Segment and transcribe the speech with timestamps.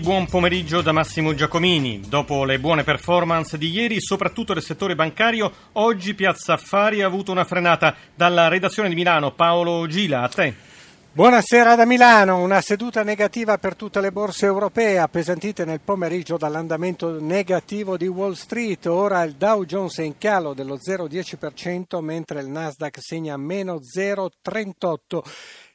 [0.00, 2.00] Buon pomeriggio da Massimo Giacomini.
[2.06, 7.32] Dopo le buone performance di ieri, soprattutto nel settore bancario, oggi Piazza Affari ha avuto
[7.32, 7.94] una frenata.
[8.14, 10.54] Dalla redazione di Milano, Paolo Gila, a te.
[11.10, 17.18] Buonasera da Milano, una seduta negativa per tutte le borse europee, appesantite nel pomeriggio dall'andamento
[17.20, 18.86] negativo di Wall Street.
[18.86, 25.22] Ora il Dow Jones è in calo dello 0,10%, mentre il Nasdaq segna meno 0,38%.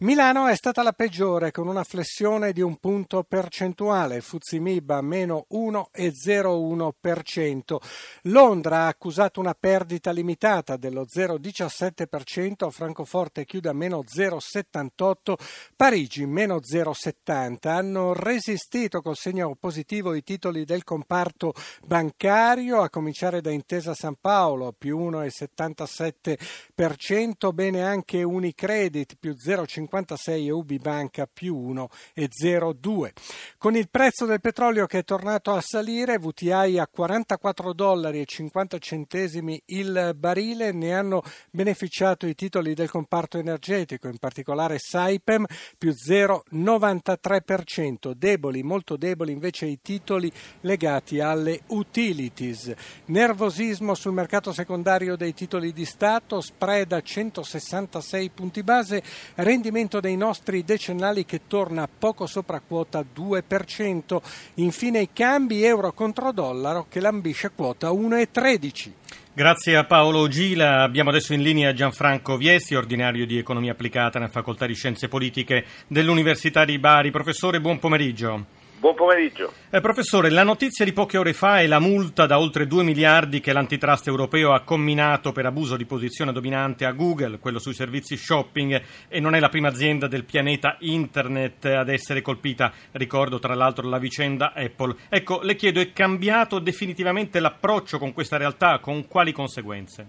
[0.00, 7.76] Milano è stata la peggiore con una flessione di un punto percentuale, Fuzimib meno 1,01%.
[8.22, 15.34] Londra ha accusato una perdita limitata dello 0,17%, Francoforte chiude a meno 0,78%,
[15.76, 17.68] Parigi meno 0,70%.
[17.68, 21.52] Hanno resistito col segno positivo i titoli del comparto
[21.86, 29.88] bancario, a cominciare da Intesa San Paolo più 1,77%, bene anche Unicredit più 0,50%.
[29.90, 33.10] 56 e UBI Banca più 1,02.
[33.58, 38.24] Con il prezzo del petrolio che è tornato a salire, VTI a 44 dollari e
[38.24, 45.44] 50 centesimi il barile, ne hanno beneficiato i titoli del comparto energetico, in particolare Saipem
[45.76, 52.72] più 0,93%, deboli, molto deboli invece i titoli legati alle utilities.
[53.06, 59.02] Nervosismo sul mercato secondario dei titoli di Stato, spread a 166 punti base,
[59.34, 64.20] rendimento rendimento dei nostri decennali che torna poco sopra quota 2%.
[64.54, 68.92] Infine i cambi euro contro dollaro che lambisce quota 1,13.
[69.32, 70.82] Grazie a Paolo Gila.
[70.82, 75.64] Abbiamo adesso in linea Gianfranco Viesi, ordinario di economia applicata nella facoltà di scienze politiche
[75.86, 77.10] dell'Università di Bari.
[77.10, 78.59] Professore, buon pomeriggio.
[78.80, 79.52] Buon pomeriggio.
[79.68, 83.40] Eh, professore, la notizia di poche ore fa è la multa da oltre 2 miliardi
[83.40, 88.16] che l'antitrust europeo ha comminato per abuso di posizione dominante a Google, quello sui servizi
[88.16, 92.72] shopping, e non è la prima azienda del pianeta internet ad essere colpita.
[92.92, 94.94] Ricordo tra l'altro la vicenda Apple.
[95.10, 98.78] Ecco, le chiedo, è cambiato definitivamente l'approccio con questa realtà?
[98.78, 100.06] Con quali conseguenze?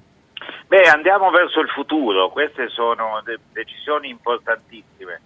[0.68, 5.20] Beh, andiamo verso il futuro, queste sono de- decisioni importantissime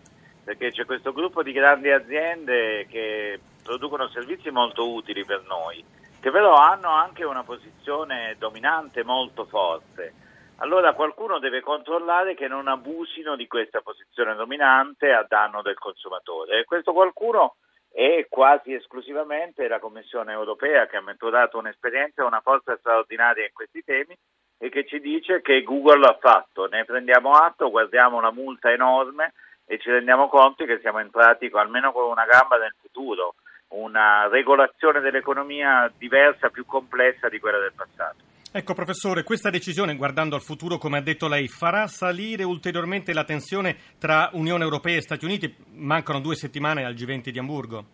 [0.46, 5.84] perché c'è questo gruppo di grandi aziende che producono servizi molto utili per noi,
[6.22, 10.14] che però hanno anche una posizione dominante molto forte.
[10.58, 16.60] Allora qualcuno deve controllare che non abusino di questa posizione dominante a danno del consumatore
[16.60, 17.56] e questo qualcuno
[17.92, 23.52] è quasi esclusivamente la Commissione europea che ha maturato un'esperienza e una forza straordinaria in
[23.52, 24.16] questi temi
[24.58, 26.68] e che ci dice che Google l'ha fatto.
[26.68, 29.34] Ne prendiamo atto, guardiamo la multa enorme
[29.66, 33.36] e ci rendiamo conto che siamo entrati con, almeno con una gamba nel futuro,
[33.70, 38.24] una regolazione dell'economia diversa, più complessa di quella del passato.
[38.52, 43.26] Ecco professore, questa decisione, guardando al futuro, come ha detto lei, farà salire ulteriormente la
[43.26, 45.54] tensione tra Unione Europea e Stati Uniti?
[45.74, 47.86] Mancano due settimane al G20 di Hamburgo.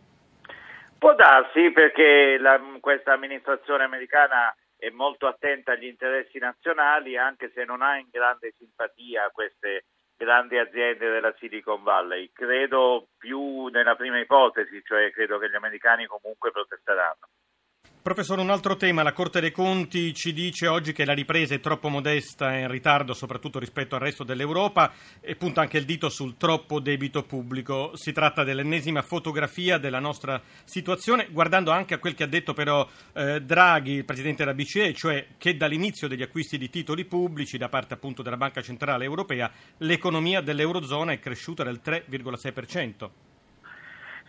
[1.00, 7.64] Può darsi perché la, questa amministrazione americana è molto attenta agli interessi nazionali, anche se
[7.66, 9.86] non ha in grande simpatia queste
[10.22, 12.32] grandi aziende della Silicon Valley.
[12.32, 17.28] Credo più nella prima ipotesi, cioè credo che gli americani comunque protesteranno.
[18.02, 19.04] Professore, un altro tema.
[19.04, 22.68] La Corte dei Conti ci dice oggi che la ripresa è troppo modesta e in
[22.68, 27.92] ritardo, soprattutto rispetto al resto dell'Europa, e punta anche il dito sul troppo debito pubblico.
[27.94, 32.90] Si tratta dell'ennesima fotografia della nostra situazione, guardando anche a quel che ha detto però
[33.14, 37.70] eh, Draghi, il Presidente della BCE, cioè che dall'inizio degli acquisti di titoli pubblici da
[37.70, 43.31] parte appunto della Banca Centrale Europea, l'economia dell'Eurozona è cresciuta del 3,6%.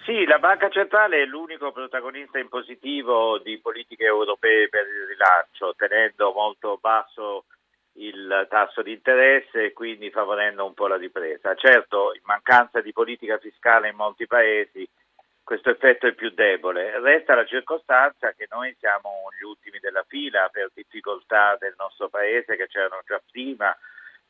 [0.04, 5.74] Sì, la Banca Centrale è l'unico protagonista in positivo di politiche europee per il rilancio,
[5.76, 7.44] tenendo molto basso
[7.96, 11.54] il tasso di interesse e quindi favorendo un po' la ripresa.
[11.54, 14.88] Certo, in mancanza di politica fiscale in molti paesi
[15.44, 16.98] questo effetto è più debole.
[17.00, 22.56] Resta la circostanza che noi siamo gli ultimi della fila per difficoltà del nostro paese
[22.56, 23.76] che c'erano già prima,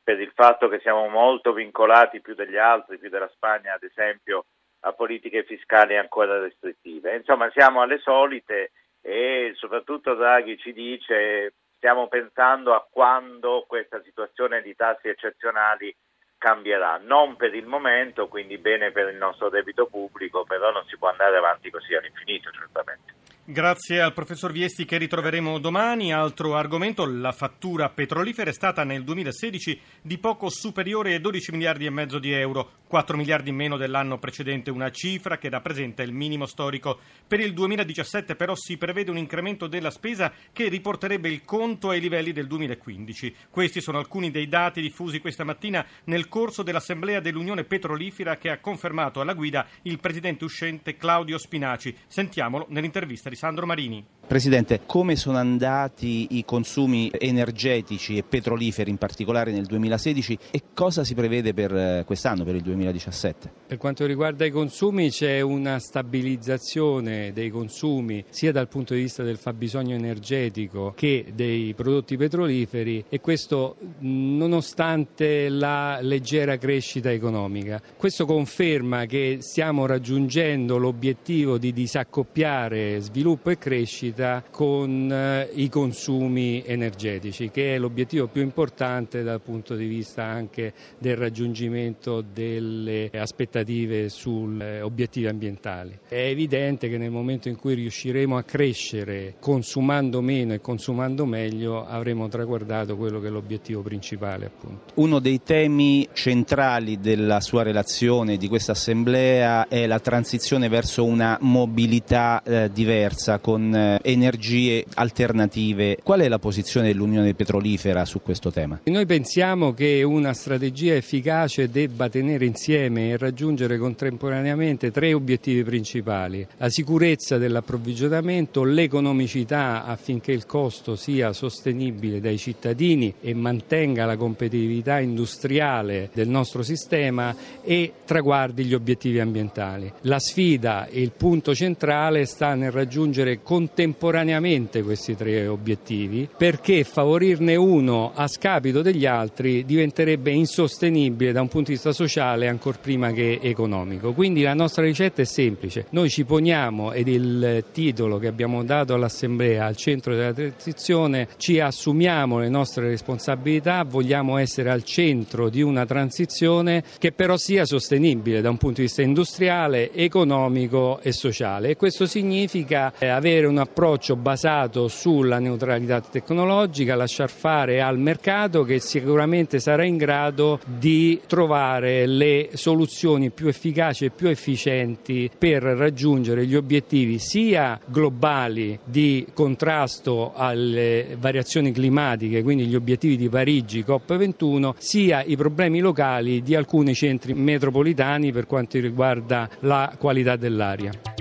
[0.03, 4.47] per il fatto che siamo molto vincolati più degli altri, più della Spagna ad esempio,
[4.85, 7.17] a politiche fiscali ancora restrittive.
[7.17, 14.63] Insomma, siamo alle solite e soprattutto Draghi ci dice stiamo pensando a quando questa situazione
[14.63, 15.95] di tassi eccezionali
[16.39, 20.97] cambierà, non per il momento, quindi bene per il nostro debito pubblico, però non si
[20.97, 23.22] può andare avanti così all'infinito certamente.
[23.45, 26.13] Grazie al professor Viesti che ritroveremo domani.
[26.13, 31.85] Altro argomento, la fattura petrolifera è stata nel 2016 di poco superiore ai 12 miliardi
[31.85, 36.13] e mezzo di euro, 4 miliardi in meno dell'anno precedente, una cifra che rappresenta il
[36.13, 37.01] minimo storico.
[37.27, 41.99] Per il 2017 però si prevede un incremento della spesa che riporterebbe il conto ai
[41.99, 43.35] livelli del 2015.
[43.51, 48.61] Questi sono alcuni dei dati diffusi questa mattina nel corso dell'Assemblea dell'Unione Petrolifera che ha
[48.61, 51.93] confermato alla guida il presidente uscente Claudio Spinaci.
[52.07, 54.05] Sentiamolo nell'intervista Sandro Marini.
[54.33, 61.05] Presidente, come sono andati i consumi energetici e petroliferi in particolare nel 2016 e cosa
[61.05, 63.53] si prevede per eh, quest'anno, per il 2017?
[63.67, 69.23] Per quanto riguarda i consumi c'è una stabilizzazione dei consumi sia dal punto di vista
[69.23, 77.83] del fabbisogno energetico che dei prodotti petroliferi e questo nonostante la leggera crescita economica.
[77.99, 84.21] Questo conferma che stiamo raggiungendo l'obiettivo di disaccoppiare sviluppo sviluppo e crescita
[84.51, 90.73] con eh, i consumi energetici, che è l'obiettivo più importante dal punto di vista anche
[90.99, 95.99] del raggiungimento delle aspettative sugli eh, obiettivi ambientali.
[96.09, 101.85] È evidente che nel momento in cui riusciremo a crescere consumando meno e consumando meglio
[101.87, 104.47] avremo traguardato quello che è l'obiettivo principale.
[104.47, 104.93] Appunto.
[104.95, 111.39] Uno dei temi centrali della sua relazione di questa assemblea è la transizione verso una
[111.41, 115.99] mobilità eh, diversa diversa, con eh, energie alternative.
[116.03, 118.81] Qual è la posizione dell'Unione Petrolifera su questo tema?
[118.85, 126.47] Noi pensiamo che una strategia efficace debba tenere insieme e raggiungere contemporaneamente tre obiettivi principali.
[126.59, 135.01] La sicurezza dell'approvvigionamento, l'economicità affinché il costo sia sostenibile dai cittadini e mantenga la competitività
[135.01, 139.93] industriale del nostro sistema e traguardi gli obiettivi ambientali.
[140.03, 143.43] La sfida e il punto centrale sta nel raggiungere raggiungere
[143.93, 151.49] contemporaneamente questi tre obiettivi perché favorirne uno a scapito degli altri diventerebbe insostenibile da un
[151.49, 154.13] punto di vista sociale ancor prima che economico.
[154.13, 158.95] Quindi la nostra ricetta è semplice, noi ci poniamo ed il titolo che abbiamo dato
[158.95, 165.63] all'Assemblea al centro della transizione, ci assumiamo le nostre responsabilità, vogliamo essere al centro di
[165.63, 171.71] una transizione che però sia sostenibile da un punto di vista industriale, economico e sociale
[171.71, 173.81] e questo significa avere un approccio
[174.17, 182.07] basato sulla neutralità tecnologica, lasciar fare al mercato che sicuramente sarà in grado di trovare
[182.07, 190.33] le soluzioni più efficaci e più efficienti per raggiungere gli obiettivi sia globali di contrasto
[190.35, 196.95] alle variazioni climatiche, quindi gli obiettivi di Parigi COP21, sia i problemi locali di alcuni
[196.95, 201.12] centri metropolitani per quanto riguarda la qualità dell'aria.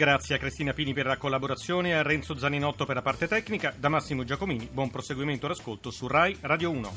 [0.00, 3.90] Grazie a Cristina Pini per la collaborazione, a Renzo Zaninotto per la parte tecnica, da
[3.90, 6.92] Massimo Giacomini, buon proseguimento all'ascolto su Rai Radio 1.